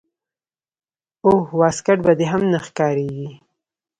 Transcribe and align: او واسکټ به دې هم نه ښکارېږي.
او 1.25 1.33
واسکټ 1.59 1.99
به 2.05 2.13
دې 2.19 2.25
هم 2.31 2.41
نه 2.51 2.59
ښکارېږي. 2.65 3.29